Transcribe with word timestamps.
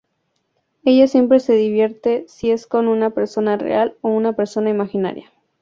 Ella 0.83 1.05
siempre 1.05 1.39
se 1.39 1.53
divierte 1.53 2.25
si 2.27 2.49
es 2.49 2.65
con 2.65 2.87
una 2.87 3.11
persona 3.11 3.55
real 3.55 3.95
o 4.01 4.09
una 4.09 4.33
persona 4.33 4.71
imaginaria. 4.71 5.31